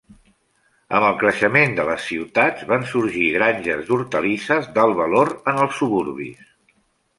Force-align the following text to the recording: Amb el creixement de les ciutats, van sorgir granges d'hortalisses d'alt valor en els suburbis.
Amb 0.99 1.05
el 1.09 1.17
creixement 1.23 1.75
de 1.79 1.85
les 1.89 2.07
ciutats, 2.13 2.65
van 2.73 2.87
sorgir 2.93 3.29
granges 3.37 3.85
d'hortalisses 3.91 4.73
d'alt 4.79 5.01
valor 5.03 5.33
en 5.55 5.63
els 5.69 5.81
suburbis. 5.85 6.45